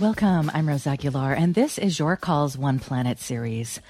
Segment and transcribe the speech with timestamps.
[0.00, 0.50] Welcome.
[0.54, 3.80] I'm Rose Aguilar, and this is Your Calls One Planet series.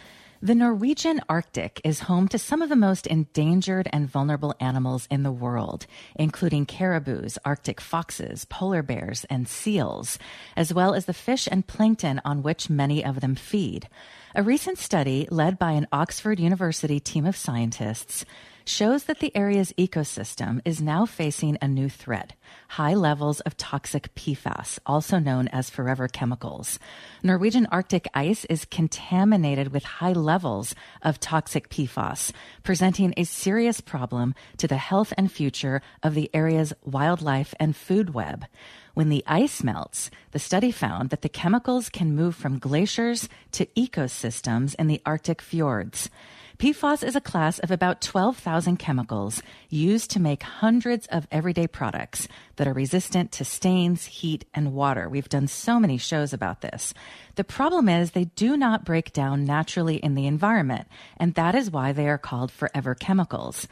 [0.40, 5.24] The Norwegian Arctic is home to some of the most endangered and vulnerable animals in
[5.24, 10.16] the world, including caribous, Arctic foxes, polar bears, and seals,
[10.56, 13.88] as well as the fish and plankton on which many of them feed.
[14.36, 18.24] A recent study led by an Oxford University team of scientists
[18.68, 22.34] shows that the area's ecosystem is now facing a new threat
[22.72, 26.78] high levels of toxic PFAS, also known as forever chemicals.
[27.22, 32.32] Norwegian Arctic ice is contaminated with high levels of toxic PFAS,
[32.62, 38.12] presenting a serious problem to the health and future of the area's wildlife and food
[38.12, 38.44] web.
[38.92, 43.66] When the ice melts, the study found that the chemicals can move from glaciers to
[43.76, 46.10] ecosystems in the Arctic fjords.
[46.58, 52.26] PFAS is a class of about 12,000 chemicals used to make hundreds of everyday products
[52.56, 55.08] that are resistant to stains, heat, and water.
[55.08, 56.94] We've done so many shows about this.
[57.36, 61.70] The problem is they do not break down naturally in the environment, and that is
[61.70, 63.68] why they are called forever chemicals.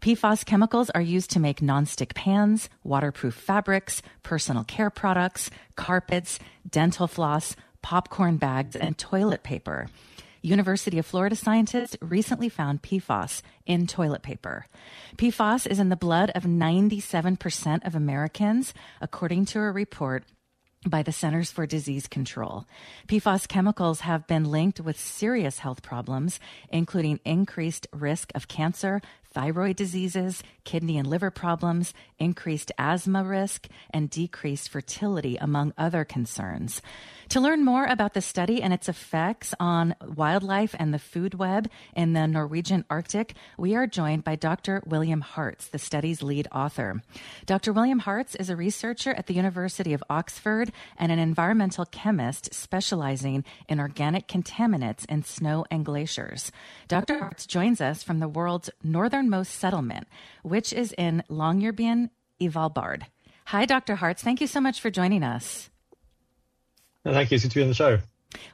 [0.00, 7.06] PFAS chemicals are used to make nonstick pans, waterproof fabrics, personal care products, carpets, dental
[7.06, 9.88] floss, popcorn bags, and toilet paper.
[10.42, 14.66] University of Florida scientists recently found PFAS in toilet paper.
[15.16, 20.24] PFAS is in the blood of 97% of Americans, according to a report
[20.86, 22.64] by the Centers for Disease Control.
[23.06, 29.02] PFAS chemicals have been linked with serious health problems, including increased risk of cancer,
[29.32, 36.82] thyroid diseases, kidney and liver problems, increased asthma risk, and decreased fertility, among other concerns.
[37.30, 41.70] To learn more about the study and its effects on wildlife and the food web
[41.94, 44.82] in the Norwegian Arctic, we are joined by Dr.
[44.84, 47.02] William Hartz, the study's lead author.
[47.46, 47.72] Dr.
[47.72, 53.44] William Hartz is a researcher at the University of Oxford and an environmental chemist specializing
[53.68, 56.50] in organic contaminants in snow and glaciers.
[56.88, 57.20] Dr.
[57.20, 58.70] Hartz joins us from the world's
[59.20, 60.08] northernmost settlement,
[60.42, 62.10] which is in Longyearbyen,
[62.40, 63.02] Svalbard.
[63.46, 63.96] Hi, Dr.
[63.96, 64.22] Hartz.
[64.22, 65.70] Thank you so much for joining us.
[67.04, 67.34] Thank you.
[67.34, 67.98] It's good to be on the show.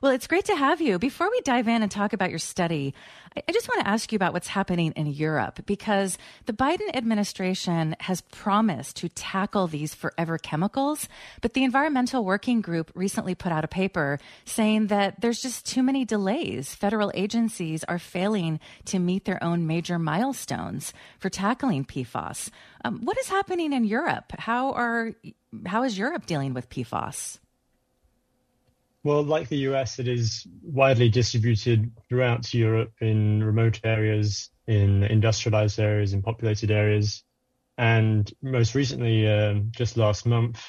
[0.00, 0.98] Well, it's great to have you.
[0.98, 2.94] Before we dive in and talk about your study,
[3.36, 6.16] I just want to ask you about what's happening in Europe because
[6.46, 11.08] the Biden administration has promised to tackle these forever chemicals,
[11.42, 15.82] but the Environmental Working Group recently put out a paper saying that there's just too
[15.82, 16.74] many delays.
[16.74, 22.48] Federal agencies are failing to meet their own major milestones for tackling PFAS.
[22.84, 24.32] Um, what is happening in Europe?
[24.38, 25.12] How are
[25.66, 27.38] how is Europe dealing with PFAS?
[29.06, 35.78] Well, like the US, it is widely distributed throughout Europe in remote areas, in industrialized
[35.78, 37.22] areas, in populated areas.
[37.78, 40.60] And most recently, uh, just last month,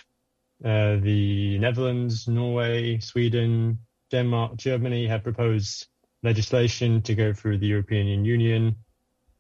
[0.64, 3.80] uh, the Netherlands, Norway, Sweden,
[4.12, 5.88] Denmark, Germany have proposed
[6.22, 8.76] legislation to go through the European Union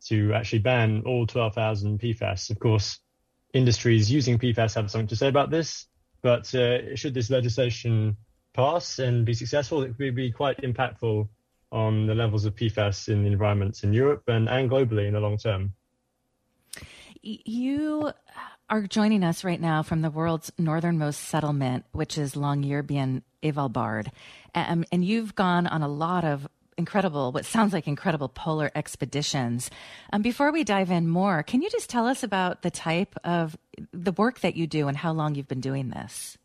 [0.08, 2.50] to actually ban all 12,000 PFAS.
[2.50, 3.00] Of course,
[3.53, 5.85] industries using PFAS have something to say about this,
[6.24, 8.18] but uh, should this legislation
[8.57, 11.28] pass and be successful, it could be quite impactful
[11.72, 15.19] on the levels of PFAS in the environments in Europe and, and globally in the
[15.19, 15.73] long term.
[17.22, 18.12] You
[18.69, 24.09] are joining us right now from the world's northernmost settlement, which is Longyearbyen Svalbard.
[24.56, 26.47] Um, and you've gone on a lot of
[26.78, 29.69] incredible, what sounds like incredible polar expeditions.
[30.12, 33.57] Um, before we dive in more, can you just tell us about the type of
[33.94, 36.38] the work that you do and how long you've been doing this?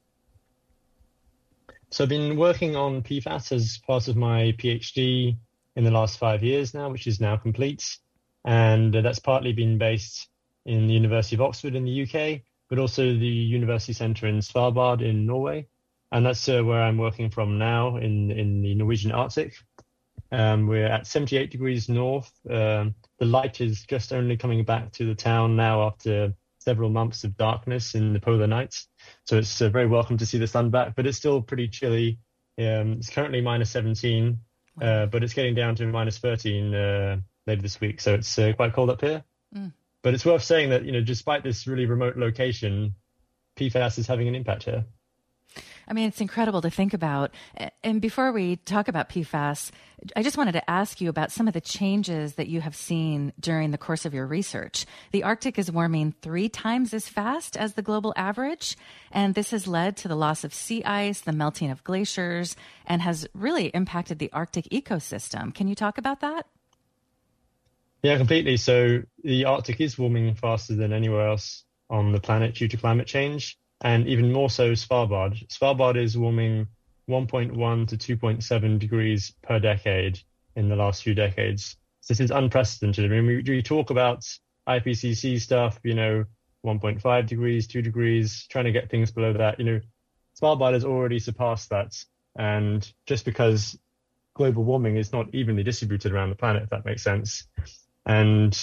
[1.93, 5.37] So I've been working on PFAS as part of my PhD
[5.77, 7.99] in the last five years now, which is now complete.
[8.47, 10.27] And that's partly been based
[10.65, 15.03] in the University of Oxford in the UK, but also the University Centre in Svalbard
[15.03, 15.67] in Norway.
[16.11, 19.55] And that's uh, where I'm working from now in, in the Norwegian Arctic.
[20.31, 22.33] Um, we're at 78 degrees north.
[22.49, 27.25] Um, the light is just only coming back to the town now after several months
[27.25, 28.89] of darkness in the polar nights.
[29.25, 32.19] So it's uh, very welcome to see the sun back, but it's still pretty chilly.
[32.59, 34.39] Um, it's currently minus 17,
[34.81, 37.17] uh, but it's getting down to minus 13 uh,
[37.47, 38.01] later this week.
[38.01, 39.25] So it's uh, quite cold up here.
[39.55, 39.73] Mm.
[40.03, 42.95] But it's worth saying that, you know, despite this really remote location,
[43.57, 44.85] PFAS is having an impact here.
[45.89, 47.33] I mean, it's incredible to think about.
[47.83, 49.71] And before we talk about PFAS,
[50.17, 53.33] I just wanted to ask you about some of the changes that you have seen
[53.39, 54.87] during the course of your research.
[55.13, 58.77] The Arctic is warming three times as fast as the global average,
[59.13, 62.57] and this has led to the loss of sea ice, the melting of glaciers,
[62.87, 65.55] and has really impacted the Arctic ecosystem.
[65.55, 66.47] Can you talk about that?
[68.03, 68.57] Yeah, completely.
[68.57, 73.07] So the Arctic is warming faster than anywhere else on the planet due to climate
[73.07, 75.47] change and even more so Svalbard.
[75.49, 76.69] Svalbard is warming
[77.09, 80.21] 1.1 to 2.7 degrees per decade
[80.55, 81.77] in the last few decades.
[82.01, 83.05] So this is unprecedented.
[83.05, 84.25] I mean, we, we talk about
[84.69, 86.25] IPCC stuff, you know,
[86.65, 89.59] 1.5 degrees, 2 degrees, trying to get things below that.
[89.59, 89.81] You know,
[90.41, 91.93] Svalbard has already surpassed that.
[92.37, 93.77] And just because
[94.35, 97.49] global warming is not evenly distributed around the planet, if that makes sense.
[98.07, 98.57] And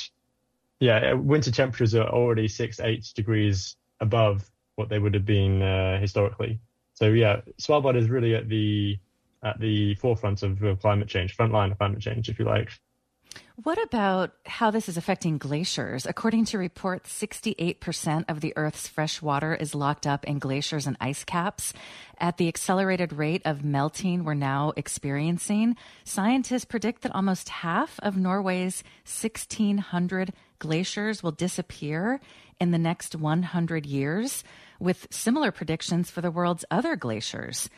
[0.80, 6.00] yeah, winter temperatures are already six, eight degrees above what they would have been uh,
[6.00, 6.58] historically.
[6.94, 8.98] So yeah, Svalbard is really at the
[9.44, 12.70] at the forefront of, climate change, frontline of climate change, if you like.
[13.64, 16.06] What about how this is affecting glaciers?
[16.06, 20.98] According to reports, 68% of the Earth's fresh water is locked up in glaciers and
[21.00, 21.74] ice caps.
[22.18, 28.18] At the accelerated rate of melting we're now experiencing, scientists predict that almost half of
[28.18, 32.20] Norway's 1,600 glaciers will disappear
[32.60, 34.44] in the next 100 years
[34.80, 37.70] with similar predictions for the world's other glaciers.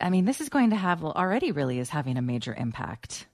[0.00, 3.26] I mean, this is going to have, well, already really is having a major impact.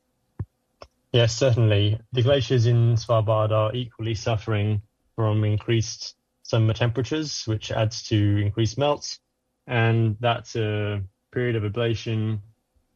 [1.13, 1.99] Yes, certainly.
[2.13, 4.83] The glaciers in Svalbard are equally suffering
[5.17, 9.19] from increased summer temperatures, which adds to increased melts.
[9.67, 12.41] And that uh, period of ablation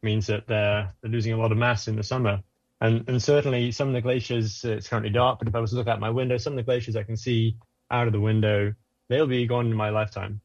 [0.02, 2.42] means that they're, they're, losing a lot of mass in the summer.
[2.80, 5.70] And, and certainly some of the glaciers, uh, it's currently dark, but if I was
[5.70, 7.56] to look out my window, some of the glaciers I can see
[7.90, 8.74] out of the window
[9.12, 10.40] they'll be gone in my lifetime.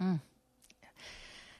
[0.00, 0.20] Mm.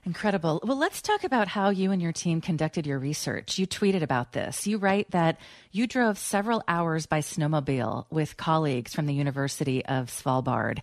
[0.07, 0.61] Incredible.
[0.63, 3.59] Well, let's talk about how you and your team conducted your research.
[3.59, 4.65] You tweeted about this.
[4.65, 5.37] You write that
[5.73, 10.79] you drove several hours by snowmobile with colleagues from the University of Svalbard.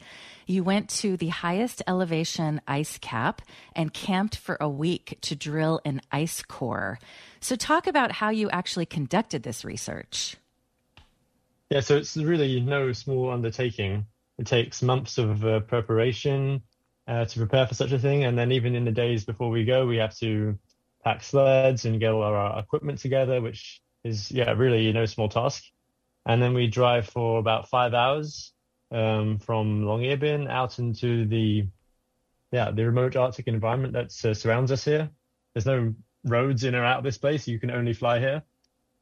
[0.46, 3.42] You went to the highest elevation ice cap
[3.74, 7.00] and camped for a week to drill an ice core.
[7.40, 10.36] So, talk about how you actually conducted this research.
[11.70, 14.06] Yeah, so it's really no small undertaking.
[14.38, 16.64] It takes months of uh, preparation
[17.08, 19.66] uh, to prepare for such a thing, and then even in the days before we
[19.66, 20.58] go, we have to
[21.04, 25.64] pack sleds and get all our equipment together, which is yeah really no small task.
[26.26, 28.54] And then we drive for about five hours
[28.92, 31.68] um, from Longyearbyen out into the
[32.52, 35.10] yeah the remote Arctic environment that uh, surrounds us here.
[35.54, 35.94] There's no
[36.24, 38.44] roads in or out of this place; you can only fly here.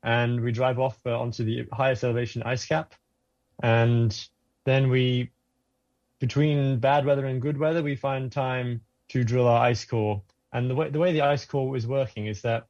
[0.03, 2.95] And we drive off uh, onto the highest elevation ice cap,
[3.61, 4.11] and
[4.65, 5.31] then we,
[6.19, 10.21] between bad weather and good weather, we find time to drill our ice core.
[10.53, 12.67] And the way the way the ice core is working is that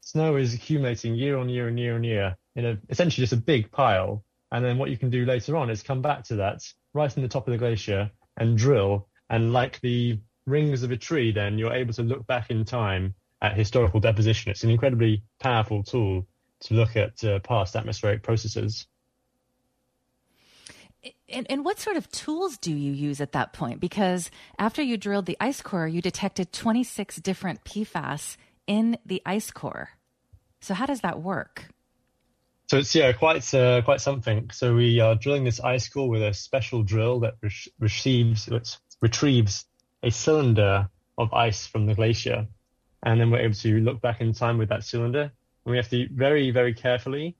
[0.00, 3.36] snow is accumulating year on year and year on year in a essentially just a
[3.36, 4.24] big pile.
[4.50, 6.62] And then what you can do later on is come back to that
[6.94, 9.08] right in the top of the glacier and drill.
[9.28, 13.14] And like the rings of a tree, then you're able to look back in time
[13.42, 14.50] at historical deposition.
[14.50, 16.26] It's an incredibly powerful tool
[16.60, 18.86] to look at uh, past atmospheric processes.
[21.28, 23.80] And, and, what sort of tools do you use at that point?
[23.80, 29.50] Because after you drilled the ice core, you detected 26 different PFAS in the ice
[29.50, 29.90] core.
[30.60, 31.68] So how does that work?
[32.68, 34.50] So it's yeah, quite uh, quite something.
[34.52, 38.48] So we are drilling this ice core with a special drill that re- receives
[39.00, 39.64] retrieves
[40.02, 42.46] a cylinder of ice from the glacier,
[43.02, 45.32] and then we're able to look back in time with that cylinder.
[45.64, 47.37] And we have to very very carefully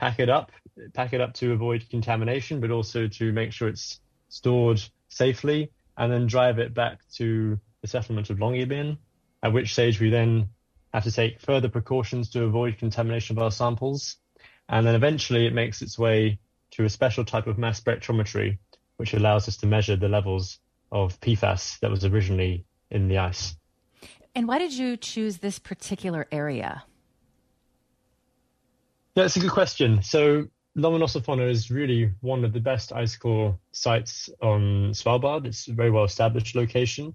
[0.00, 0.50] pack it up,
[0.94, 6.10] pack it up to avoid contamination, but also to make sure it's stored safely, and
[6.10, 8.96] then drive it back to the settlement of Longyearbyen,
[9.42, 10.48] at which stage we then
[10.94, 14.16] have to take further precautions to avoid contamination of our samples.
[14.70, 16.38] And then eventually it makes its way
[16.72, 18.56] to a special type of mass spectrometry,
[18.96, 23.54] which allows us to measure the levels of PFAS that was originally in the ice.
[24.34, 26.84] And why did you choose this particular area?
[29.24, 30.02] It's a good question.
[30.02, 35.46] So Lomonosovfonna is really one of the best ice core sites on Svalbard.
[35.46, 37.14] It's a very well established location.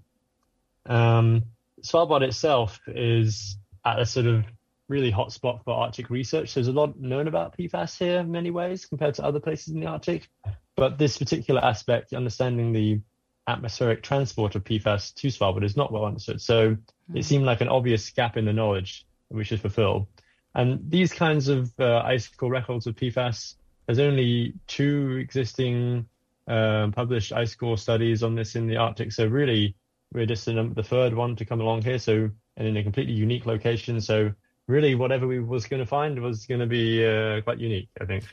[0.86, 1.44] Um,
[1.82, 4.44] Svalbard itself is at a sort of
[4.88, 6.54] really hot spot for Arctic research.
[6.54, 9.80] There's a lot known about PFAS here in many ways compared to other places in
[9.80, 10.28] the Arctic.
[10.76, 13.00] But this particular aspect, understanding the
[13.48, 16.40] atmospheric transport of PFAS to Svalbard is not well understood.
[16.40, 17.16] So mm-hmm.
[17.16, 20.08] it seemed like an obvious gap in the knowledge that we should fulfill.
[20.56, 26.06] And these kinds of uh, ice core records of PFAS, there's only two existing
[26.48, 29.12] um, published ice core studies on this in the Arctic.
[29.12, 29.76] So really,
[30.12, 33.12] We're just a, the third one to come along here, so and in a completely
[33.12, 34.00] unique location.
[34.00, 34.32] So
[34.66, 38.06] really, whatever we was going to find was going to be uh, quite unique, I
[38.06, 38.24] think.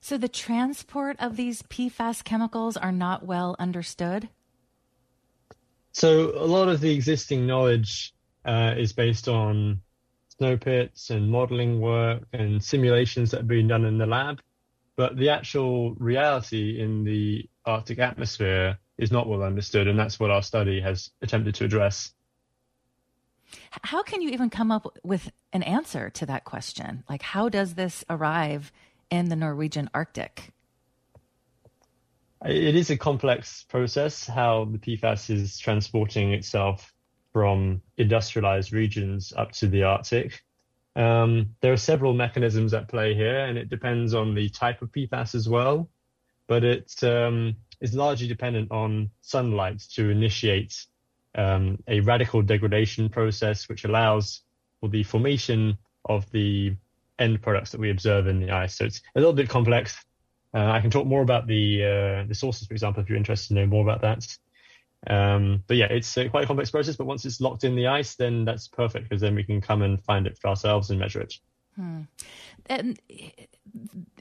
[0.00, 4.28] So the transport of these PFAS chemicals are not well understood.
[5.92, 9.82] So a lot of the existing knowledge uh, is based on
[10.42, 14.40] snow pits and modeling work and simulations that have been done in the lab.
[14.96, 20.32] But the actual reality in the Arctic atmosphere is not well understood, and that's what
[20.32, 22.12] our study has attempted to address.
[23.70, 27.04] How can you even come up with an answer to that question?
[27.08, 28.72] Like, how does this arrive
[29.10, 30.50] in the Norwegian Arctic?
[32.44, 36.92] It is a complex process how the PFAS is transporting itself
[37.32, 40.42] from industrialized regions up to the Arctic.
[40.94, 44.92] Um, there are several mechanisms at play here, and it depends on the type of
[44.92, 45.88] PFAS as well.
[46.46, 50.86] But it um, is largely dependent on sunlight to initiate
[51.34, 54.42] um, a radical degradation process, which allows
[54.80, 56.76] for the formation of the
[57.18, 58.76] end products that we observe in the ice.
[58.76, 59.96] So it's a little bit complex.
[60.54, 63.48] Uh, I can talk more about the uh, the sources, for example, if you're interested
[63.48, 64.26] to know more about that.
[65.08, 66.96] Um, but yeah, it's uh, quite a complex process.
[66.96, 69.82] But once it's locked in the ice, then that's perfect because then we can come
[69.82, 71.34] and find it for ourselves and measure it.
[71.76, 72.02] Hmm.
[72.66, 73.00] And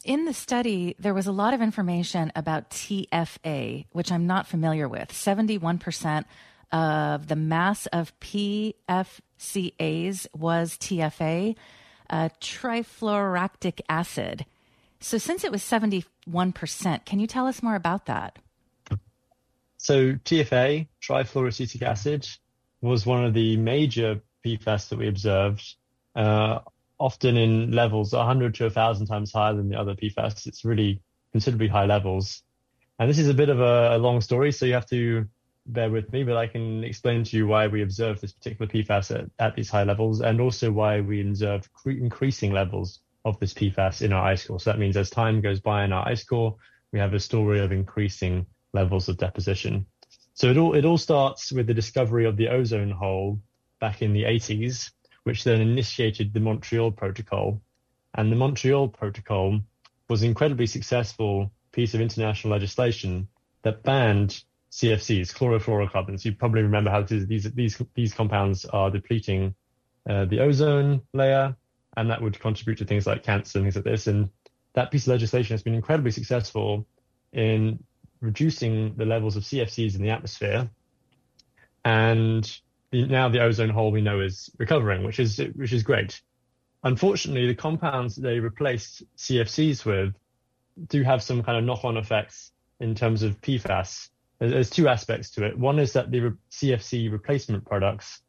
[0.04, 4.88] in the study, there was a lot of information about TFA, which I'm not familiar
[4.88, 5.10] with.
[5.10, 6.26] 71%
[6.72, 8.78] of the mass of PFCAs
[10.34, 11.56] was TFA,
[12.10, 14.46] uh, trifluoroacetic acid.
[15.00, 18.38] So, since it was 71%, can you tell us more about that?
[19.82, 22.28] So, TFA, trifluoroacetic acid,
[22.82, 25.74] was one of the major PFAS that we observed,
[26.16, 26.60] uh,
[27.00, 30.46] often in levels 100 to 1,000 times higher than the other PFAS.
[30.46, 32.44] It's really considerably high levels.
[33.00, 35.26] And this is a bit of a, a long story, so you have to
[35.66, 39.20] bear with me, but I can explain to you why we observe this particular PFAS
[39.20, 43.56] at, at these high levels and also why we observe cre- increasing levels of this
[43.56, 44.60] PFAS in our ice core.
[44.60, 46.58] So that means as time goes by in our ice core,
[46.92, 49.86] we have a story of increasing levels of deposition.
[50.34, 53.40] So it all, it all starts with the discovery of the ozone hole
[53.80, 54.92] back in the 80s,
[55.24, 57.62] which then initiated the Montreal Protocol.
[58.16, 59.60] And the Montreal Protocol
[60.10, 63.28] was an incredibly successful piece of international legislation
[63.63, 66.24] that banned CFCs, chlorofluorocarbons.
[66.25, 69.54] You probably remember how these these these compounds are depleting
[70.10, 71.56] uh, the ozone layer,
[71.98, 74.08] and that would contribute to things like cancer and things like this.
[74.08, 74.30] And
[74.74, 76.88] that piece of legislation has been incredibly successful
[77.34, 77.84] in
[78.22, 80.70] reducing the levels of CFCs in the atmosphere,
[81.84, 82.60] and
[82.92, 86.22] the, now the ozone hole we know is recovering, which is which is great.
[86.84, 90.16] Unfortunately, the compounds they replaced CFCs with
[90.88, 94.10] do have some kind of knock-on effects in terms of PFAS
[94.50, 95.58] there's two aspects to it.
[95.58, 98.22] One is that the CFC replacement products,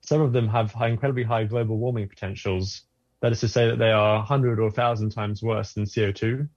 [0.00, 2.82] some of them have high, incredibly high global warming potentials.
[3.20, 6.48] That is to say that they are 100 or 1,000 times worse than CO2.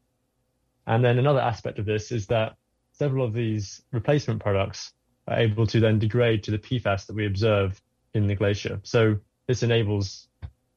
[0.87, 2.55] And then another aspect of this is that
[2.93, 4.93] several of these replacement products
[5.27, 7.81] are able to then degrade to the PFAS that we observe
[8.13, 8.79] in the glacier.
[8.83, 10.27] So this enables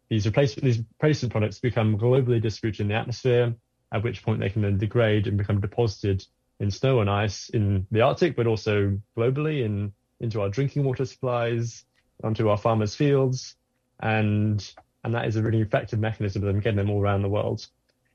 [0.08, 3.54] these replacement, these replacement products to become globally distributed in the atmosphere,
[3.92, 6.25] at which point they can then degrade and become deposited
[6.58, 11.04] in snow and ice in the Arctic, but also globally in into our drinking water
[11.04, 11.85] supplies,
[12.25, 13.56] onto our farmers' fields,
[14.00, 14.73] and
[15.04, 17.66] and that is a really effective mechanism of them getting them all around the world.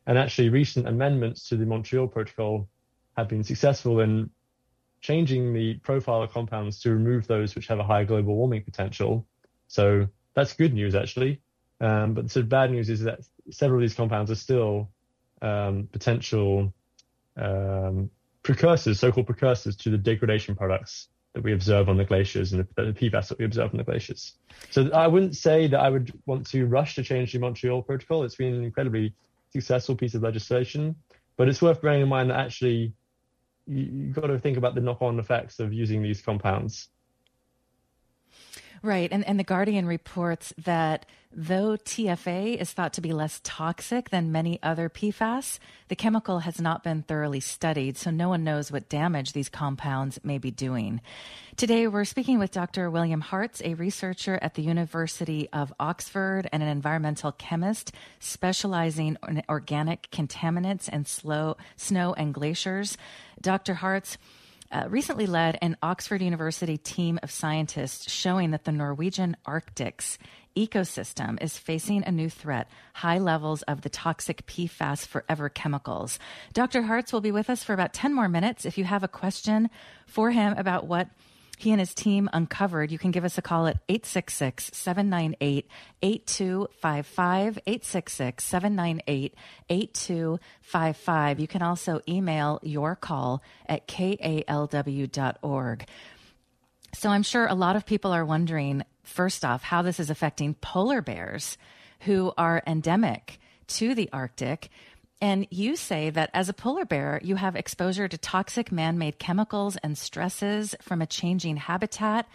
[0.08, 2.68] And actually, recent amendments to the Montreal Protocol
[3.18, 4.30] have been successful in
[5.02, 9.26] changing the profile of compounds to remove those which have a higher global warming potential.
[9.68, 11.42] So that's good news, actually.
[11.80, 14.90] Um, but the sort of bad news is that several of these compounds are still
[15.42, 16.72] um, potential
[17.38, 18.12] um,
[18.44, 22.84] precursors, so-called precursors to the degradation products that we observe on the glaciers and the,
[22.84, 24.34] the PFAS that we observe on the glaciers.
[24.70, 28.24] So I wouldn't say that I would want to rush to change the Montreal Protocol.
[28.24, 29.14] It's been an incredibly
[29.52, 30.96] successful piece of legislation,
[31.38, 32.94] but it's worth bearing in mind that actually
[33.68, 36.90] you, you've got to think about the knock-on effects of using these compounds.
[38.84, 39.12] Right.
[39.12, 44.32] And, and The Guardian reports that though TFA is thought to be less toxic than
[44.32, 48.90] many other PFAS, the chemical has not been thoroughly studied, so no one knows what
[48.90, 51.00] damage these compounds may be doing.
[51.56, 52.90] Today, we're speaking with Dr.
[52.90, 59.44] William Hartz, a researcher at the University of Oxford and an environmental chemist specializing in
[59.48, 62.98] organic contaminants and slow, snow and glaciers.
[63.40, 63.76] Dr.
[63.76, 64.18] Hartz,
[64.72, 70.18] uh, recently led an Oxford University team of scientists showing that the Norwegian Arctic's
[70.56, 76.20] ecosystem is facing a new threat high levels of the toxic PFAS forever chemicals.
[76.54, 76.84] Dr.
[76.84, 78.66] Hartz will be with us for about 10 more minutes.
[78.66, 79.70] If you have a question
[80.06, 81.08] for him about what
[81.62, 82.92] he and his team uncovered.
[82.92, 85.68] You can give us a call at 866 798
[86.02, 87.60] 8255.
[87.66, 89.36] 866 798
[89.70, 91.40] 8255.
[91.40, 95.86] You can also email your call at kalw.org.
[96.94, 100.56] So I'm sure a lot of people are wondering, first off, how this is affecting
[100.56, 101.58] polar bears
[102.02, 104.70] who are endemic to the Arctic.
[105.22, 109.20] And you say that as a polar bear, you have exposure to toxic man made
[109.20, 112.28] chemicals and stresses from a changing habitat.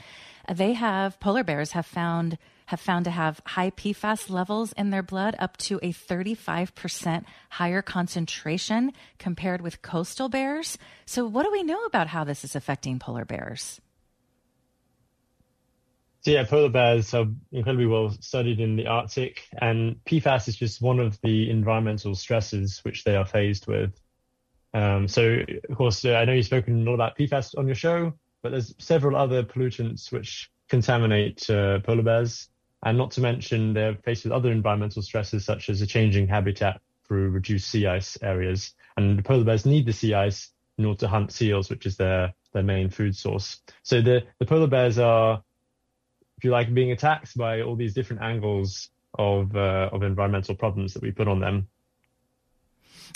[0.49, 5.03] They have, polar bears have found, have found to have high PFAS levels in their
[5.03, 10.79] blood, up to a 35% higher concentration compared with coastal bears.
[11.07, 13.81] So, what do we know about how this is affecting polar bears?
[16.27, 20.83] So yeah, polar bears are incredibly well studied in the Arctic, and PFAS is just
[20.83, 23.93] one of the environmental stresses which they are faced with.
[24.75, 25.39] Um, so,
[25.71, 28.51] of course, uh, I know you've spoken a lot about PFAS on your show, but
[28.51, 32.49] there's several other pollutants which contaminate uh, polar bears,
[32.83, 36.81] and not to mention they're faced with other environmental stresses such as a changing habitat
[37.07, 38.75] through reduced sea ice areas.
[38.97, 41.97] And the polar bears need the sea ice in order to hunt seals, which is
[41.97, 43.61] their their main food source.
[43.85, 45.45] So the the polar bears are
[46.39, 50.95] if you like, being attacked by all these different angles of uh, of environmental problems
[50.95, 51.69] that we put on them.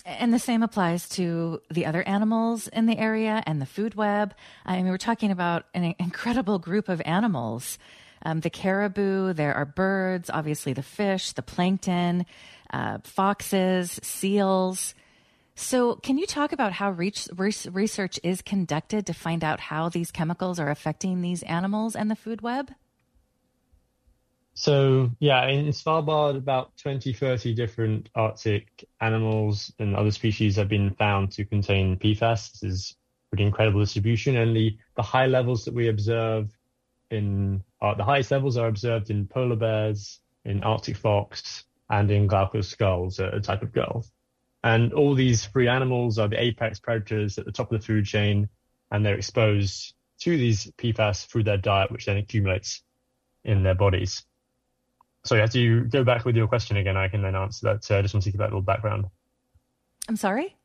[0.05, 4.35] And the same applies to the other animals in the area and the food web.
[4.65, 7.79] I mean, we're talking about an incredible group of animals.
[8.23, 12.27] Um, the caribou, there are birds, obviously the fish, the plankton,
[12.71, 14.95] uh, foxes, seals.
[15.55, 20.59] So, can you talk about how research is conducted to find out how these chemicals
[20.59, 22.71] are affecting these animals and the food web?
[24.61, 30.91] So yeah, in Svalbard, about 20, 30 different Arctic animals and other species have been
[30.91, 32.61] found to contain PFAS.
[32.61, 32.97] This is
[33.31, 36.51] pretty incredible distribution, and the, the high levels that we observe
[37.11, 42.27] in uh, the highest levels are observed in polar bears, in Arctic fox, and in
[42.27, 44.05] glaucous gulls, a type of gull.
[44.63, 48.05] And all these free animals are the apex predators at the top of the food
[48.05, 48.51] chain,
[48.91, 52.83] and they're exposed to these PFAS through their diet, which then accumulates
[53.43, 54.27] in their bodies.
[55.25, 57.91] Sorry, as you go back with your question again, I can then answer that.
[57.91, 59.07] Uh, I just want to give that little background.
[60.09, 60.57] I'm sorry?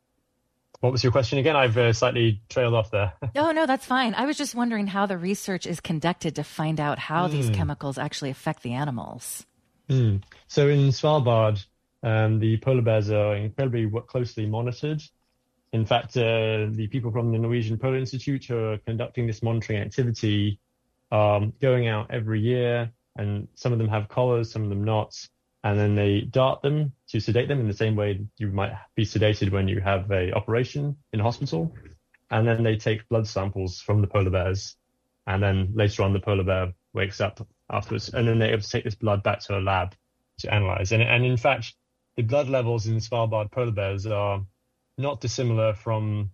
[0.79, 1.55] What was your question again?
[1.55, 3.13] I've uh, slightly trailed off there.
[3.35, 4.13] oh, no, that's fine.
[4.13, 7.31] I was just wondering how the research is conducted to find out how mm.
[7.31, 7.53] these hmm.
[7.53, 9.45] chemicals actually affect the animals.
[9.89, 10.21] Mm.
[10.47, 11.65] So in Svalbard,
[12.03, 15.01] um, the polar bears are incredibly closely monitored.
[15.73, 19.79] In fact, uh, the people from the Norwegian Polar Institute who are conducting this monitoring
[19.79, 20.59] activity
[21.11, 24.83] are um, going out every year and some of them have collars, some of them
[24.83, 25.15] not.
[25.63, 29.03] And then they dart them to sedate them in the same way you might be
[29.03, 31.73] sedated when you have a operation in hospital.
[32.29, 34.75] And then they take blood samples from the polar bears.
[35.25, 38.09] And then later on, the polar bear wakes up afterwards.
[38.09, 39.95] And then they're able to take this blood back to a lab
[40.39, 40.91] to analyze.
[40.91, 41.73] And, and in fact,
[42.15, 44.45] the blood levels in Svalbard polar bears are
[44.97, 46.29] not dissimilar from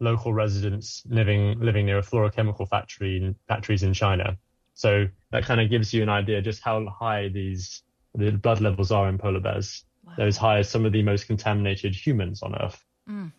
[0.00, 4.36] local residents living living near a fluorochemical factory in factories in China.
[4.74, 7.82] So that kind of gives you an idea just how high these
[8.14, 9.84] the blood levels are in polar bears.
[10.04, 10.14] Wow.
[10.16, 12.84] They're as high as some of the most contaminated humans on Earth.
[13.08, 13.32] Mm.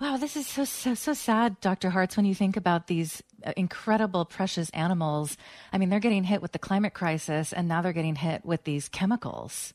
[0.00, 1.90] Wow, this is so, so so sad, Dr.
[1.90, 2.16] Hartz.
[2.16, 5.36] When you think about these uh, incredible, precious animals,
[5.72, 8.64] I mean, they're getting hit with the climate crisis, and now they're getting hit with
[8.64, 9.72] these chemicals.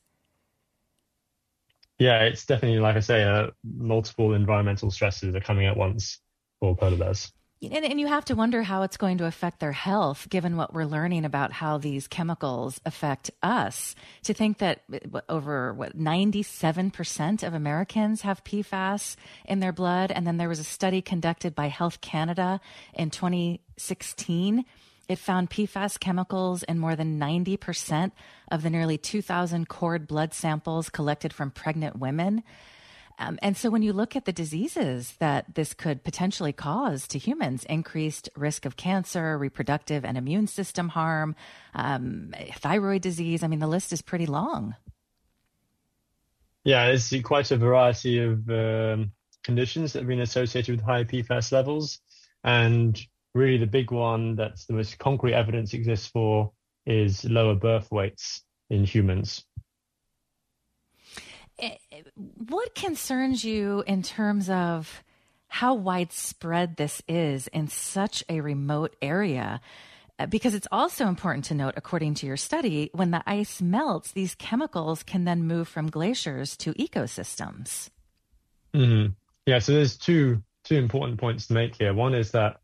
[1.99, 6.19] Yeah, it's definitely, like I say, uh, multiple environmental stresses are coming at once
[6.59, 7.31] for polar bears.
[7.59, 10.75] And, and, you have to wonder how it's going to affect their health, given what
[10.75, 13.95] we're learning about how these chemicals affect us.
[14.23, 19.15] To think that uh, over what 97% of Americans have PFAS
[19.45, 22.61] in their blood, and then there was a study conducted by Health Canada
[22.93, 24.63] in 2016.
[25.07, 28.11] It found PFAS chemicals in more than 90%
[28.51, 32.43] of the nearly 2,000 cord blood samples collected from pregnant women.
[33.19, 37.17] Um, and so when you look at the diseases that this could potentially cause to
[37.17, 41.35] humans, increased risk of cancer, reproductive and immune system harm,
[41.73, 44.75] um, thyroid disease, I mean, the list is pretty long.
[46.63, 49.11] Yeah, there's quite a variety of um,
[49.43, 51.99] conditions that have been associated with high PFAS levels.
[52.43, 52.99] And
[53.33, 56.51] really, the big one that's the most concrete evidence exists for
[56.85, 59.43] is lower birth weights in humans.
[62.15, 65.03] What concerns you in terms of
[65.47, 69.61] how widespread this is in such a remote area?
[70.19, 74.11] Uh, because it's also important to note, according to your study, when the ice melts,
[74.11, 77.89] these chemicals can then move from glaciers to ecosystems.
[78.73, 79.13] Mm-hmm.
[79.45, 81.93] Yeah, so there's two two important points to make here.
[81.93, 82.59] One is that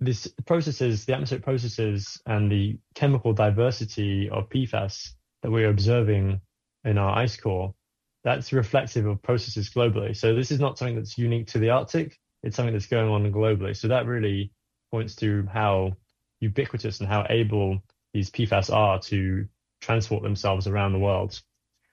[0.00, 5.10] this processes, the atmospheric processes and the chemical diversity of PFAS
[5.42, 6.40] that we're observing
[6.84, 7.74] in our ice core,
[8.24, 10.16] that's reflective of processes globally.
[10.16, 12.18] So this is not something that's unique to the Arctic.
[12.42, 13.76] It's something that's going on globally.
[13.76, 14.52] So that really
[14.90, 15.96] points to how
[16.40, 19.46] ubiquitous and how able these PFAS are to
[19.80, 21.40] transport themselves around the world.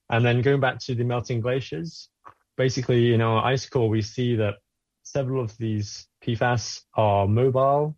[0.10, 2.10] And then going back to the melting glaciers,
[2.58, 4.56] basically in our ice core, we see that
[5.04, 7.97] several of these PFAS are mobile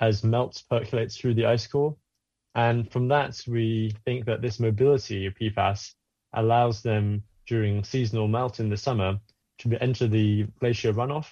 [0.00, 1.96] as melt percolates through the ice core.
[2.54, 5.92] And from that, we think that this mobility of PFAS
[6.34, 9.18] allows them during seasonal melt in the summer
[9.58, 11.28] to enter the glacier runoff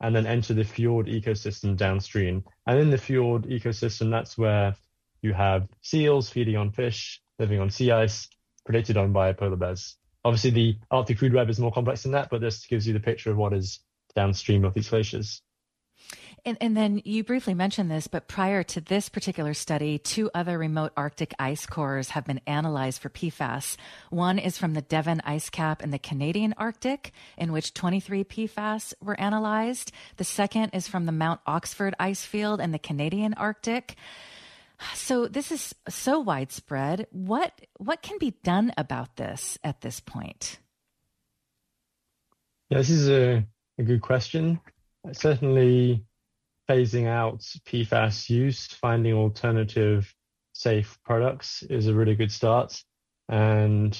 [0.00, 2.44] and then enter the fjord ecosystem downstream.
[2.66, 4.74] And in the fjord ecosystem, that's where
[5.22, 8.28] you have seals feeding on fish, living on sea ice,
[8.68, 9.96] predated on by polar bears.
[10.24, 13.00] Obviously, the Arctic food web is more complex than that, but this gives you the
[13.00, 13.80] picture of what is
[14.14, 15.42] downstream of these glaciers.
[16.46, 20.56] And, and, then you briefly mentioned this, but prior to this particular study, two other
[20.56, 23.76] remote Arctic ice cores have been analyzed for PFAS.
[24.10, 28.94] One is from the Devon ice cap in the Canadian Arctic, in which 23 PFAS
[29.02, 29.90] were analyzed.
[30.18, 33.96] The second is from the Mount Oxford ice field in the Canadian Arctic.
[34.94, 37.08] So this is so widespread.
[37.10, 40.60] What what can be done about this at this point?
[42.70, 43.44] Yeah, this is a,
[43.78, 44.60] a good question.
[45.12, 46.04] Certainly,
[46.68, 50.12] phasing out PFAS use, finding alternative
[50.52, 52.82] safe products is a really good start.
[53.28, 53.98] And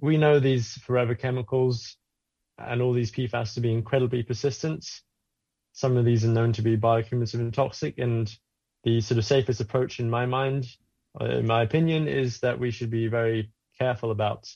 [0.00, 1.96] we know these forever chemicals
[2.58, 4.86] and all these PFAS to be incredibly persistent.
[5.72, 7.98] Some of these are known to be bioaccumulative and toxic.
[7.98, 8.34] And
[8.84, 10.66] the sort of safest approach, in my mind,
[11.20, 14.48] uh, in my opinion, is that we should be very careful about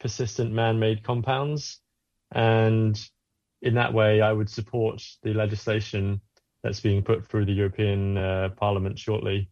[0.00, 1.80] persistent man made compounds.
[2.32, 2.98] And
[3.62, 6.20] in that way, I would support the legislation
[6.66, 9.48] that's being put through the European uh, Parliament shortly.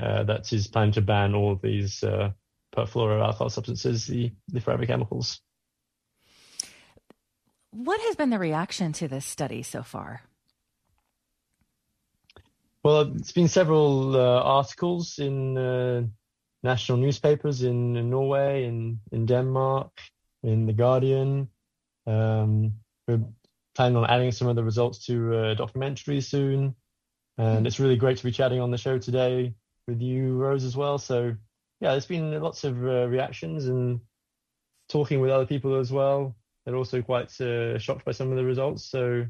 [0.00, 2.30] Uh, that is planned to ban all of these uh,
[2.74, 5.40] perfluoroalkyl substances, the, the forever chemicals.
[7.70, 10.22] What has been the reaction to this study so far?
[12.82, 16.02] Well, it's been several uh, articles in uh,
[16.62, 19.92] national newspapers in, in, Norway, in, in Denmark,
[20.42, 21.48] in The Guardian.
[22.06, 22.72] Um,
[23.74, 26.74] planning on adding some of the results to a documentary soon.
[27.36, 29.54] And it's really great to be chatting on the show today
[29.88, 30.98] with you, Rose, as well.
[30.98, 31.34] So,
[31.80, 34.00] yeah, there's been lots of uh, reactions and
[34.88, 36.36] talking with other people as well.
[36.64, 38.84] They're also quite uh, shocked by some of the results.
[38.84, 39.26] So,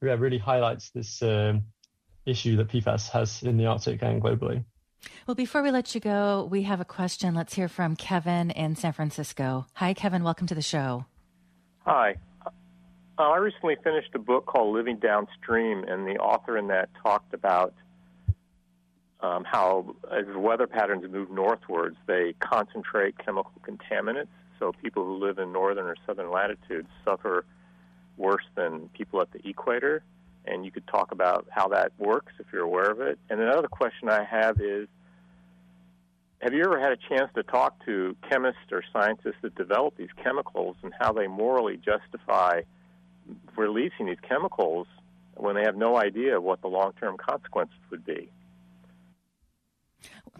[0.00, 1.58] yeah, really highlights this uh,
[2.26, 4.64] issue that PFAS has in the Arctic and globally.
[5.26, 7.34] Well, before we let you go, we have a question.
[7.34, 9.66] Let's hear from Kevin in San Francisco.
[9.74, 10.24] Hi, Kevin.
[10.24, 11.04] Welcome to the show.
[11.84, 12.16] Hi.
[13.18, 17.34] Uh, I recently finished a book called Living Downstream, and the author in that talked
[17.34, 17.74] about
[19.20, 24.28] um, how, as weather patterns move northwards, they concentrate chemical contaminants.
[24.58, 27.44] So people who live in northern or southern latitudes suffer
[28.16, 30.02] worse than people at the equator.
[30.46, 33.18] And you could talk about how that works if you're aware of it.
[33.28, 34.88] And another question I have is
[36.40, 40.08] have you ever had a chance to talk to chemists or scientists that develop these
[40.22, 42.62] chemicals and how they morally justify
[43.56, 44.86] releasing these chemicals
[45.36, 48.30] when they have no idea what the long term consequences would be?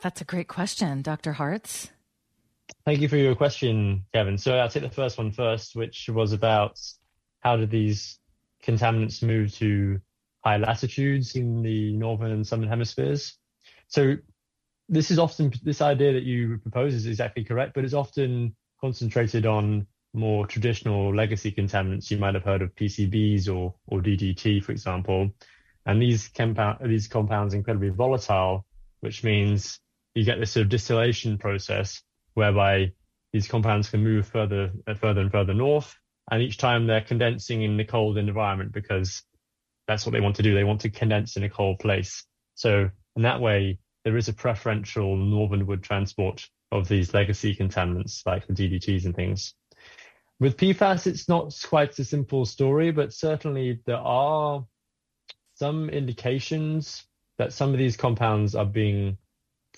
[0.00, 1.32] That's a great question, Dr.
[1.32, 1.90] Hartz.
[2.84, 4.38] Thank you for your question, Kevin.
[4.38, 6.80] So I'll take the first one first, which was about
[7.40, 8.18] how did these
[8.64, 10.00] contaminants move to
[10.44, 13.34] high latitudes in the northern and southern hemispheres.
[13.88, 14.16] So
[14.88, 19.46] this is often this idea that you propose is exactly correct, but it's often concentrated
[19.46, 22.10] on more traditional legacy contaminants.
[22.10, 25.30] You might have heard of PCBs or, or DDT, for example.
[25.86, 28.66] And these, compound, these compounds are incredibly volatile,
[29.00, 29.80] which means
[30.14, 32.02] you get this sort of distillation process
[32.34, 32.92] whereby
[33.32, 35.96] these compounds can move further, uh, further and further north.
[36.30, 39.22] And each time they're condensing in the cold environment because
[39.88, 40.54] that's what they want to do.
[40.54, 42.24] They want to condense in a cold place.
[42.54, 48.46] So in that way, there is a preferential northernward transport of these legacy contaminants like
[48.46, 49.54] the DDTs and things.
[50.42, 54.66] With PFAS, it's not quite a simple story, but certainly there are
[55.54, 57.04] some indications
[57.38, 59.18] that some of these compounds are being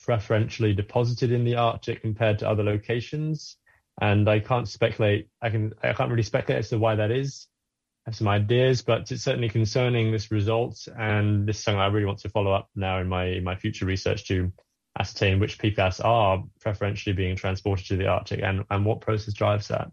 [0.07, 3.59] preferentially deposited in the Arctic compared to other locations.
[4.00, 5.29] And I can't speculate.
[5.42, 5.74] I can.
[5.83, 7.46] I can't really speculate as to why that is.
[8.07, 10.88] I have some ideas, but it's certainly concerning this result.
[10.98, 13.85] And this is something I really want to follow up now in my my future
[13.85, 14.50] research to
[14.98, 19.68] ascertain which PFAS are preferentially being transported to the Arctic and, and what process drives
[19.68, 19.90] that.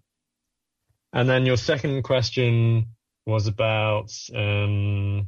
[1.14, 2.88] And then your second question
[3.26, 5.28] was about um,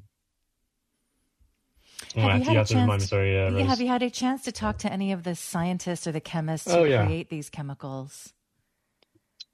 [2.16, 4.78] Have you, had a chance, sorry, uh, yeah, have you had a chance to talk
[4.80, 7.06] to any of the scientists or the chemists oh, who yeah.
[7.06, 8.34] create these chemicals?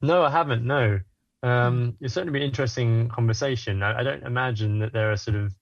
[0.02, 0.66] No, I haven't.
[0.66, 1.00] No,
[1.42, 3.82] um, it's certainly been an interesting conversation.
[3.82, 5.54] I, I, don't imagine that there are sort of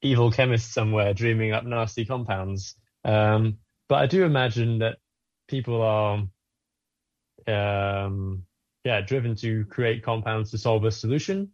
[0.00, 4.96] evil chemists somewhere dreaming up nasty compounds, um, but I do imagine that
[5.46, 6.22] people are,
[7.46, 8.44] um,
[8.84, 11.50] yeah, driven to create compounds to solve a solution,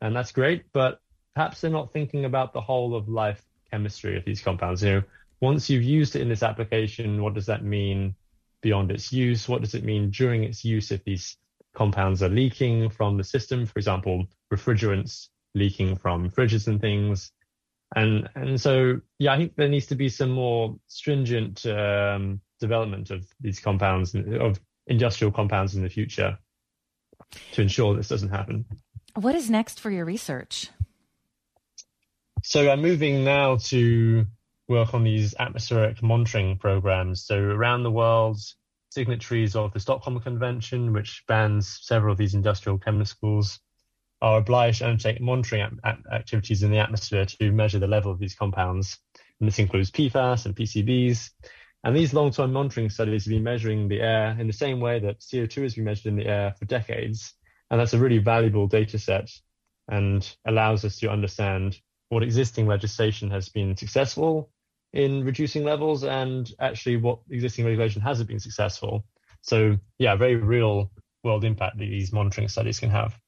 [0.00, 0.64] and that's great.
[0.72, 1.00] But
[1.34, 4.82] perhaps they're not thinking about the whole of life chemistry of these compounds.
[4.82, 5.02] You know,
[5.40, 8.14] once you've used it in this application, what does that mean
[8.62, 9.48] beyond its use?
[9.48, 11.36] What does it mean during its use if these
[11.74, 13.66] compounds are leaking from the system?
[13.66, 17.32] For example, refrigerants leaking from fridges and things.
[17.94, 23.10] And and so yeah, I think there needs to be some more stringent um, development
[23.10, 26.38] of these compounds of industrial compounds in the future
[27.52, 28.64] to ensure this doesn't happen.
[29.14, 30.70] What is next for your research?
[32.42, 34.26] So I'm moving now to
[34.68, 37.24] work on these atmospheric monitoring programs.
[37.24, 38.38] So around the world,
[38.90, 43.58] signatories of the Stockholm Convention, which bans several of these industrial chemicals,
[44.20, 45.78] are obliged to undertake monitoring
[46.12, 48.98] activities in the atmosphere to measure the level of these compounds.
[49.40, 51.30] And this includes PFAS and PCBs.
[51.88, 55.20] And these long-term monitoring studies have been measuring the air in the same way that
[55.20, 57.32] CO2 has been measured in the air for decades.
[57.70, 59.30] And that's a really valuable data set
[59.90, 64.50] and allows us to understand what existing legislation has been successful
[64.92, 69.06] in reducing levels and actually what existing regulation hasn't been successful.
[69.40, 70.90] So, yeah, very real
[71.24, 73.18] world impact that these monitoring studies can have.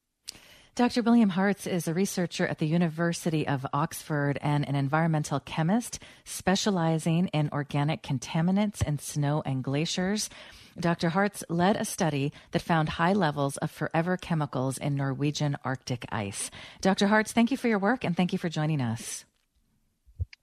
[0.81, 1.03] Dr.
[1.03, 7.27] William Hartz is a researcher at the University of Oxford and an environmental chemist specializing
[7.35, 10.31] in organic contaminants in snow and glaciers.
[10.79, 11.11] Dr.
[11.11, 16.51] Hartz led a study that found high levels of forever chemicals in Norwegian Arctic ice.
[16.81, 17.09] Dr.
[17.09, 19.27] Hartz, thank you for your work and thank you for joining us.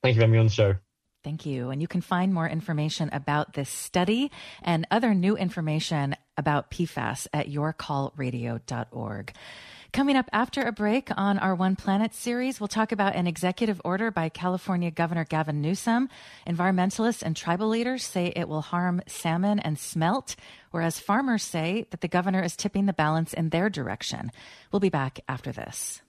[0.03, 0.75] Thank you for having me on the show.
[1.23, 1.71] Thank you.
[1.71, 4.29] And you can find more information about this study
[4.61, 9.33] and other new information about PFAS at yourcallradio.org.
[9.97, 13.81] Coming up after a break on our One Planet series, we'll talk about an executive
[13.83, 16.07] order by California Governor Gavin Newsom.
[16.45, 20.35] Environmentalists and tribal leaders say it will harm salmon and smelt,
[20.69, 24.31] whereas farmers say that the governor is tipping the balance in their direction.
[24.71, 26.03] We'll be back after this.